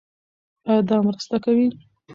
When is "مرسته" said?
1.05-1.35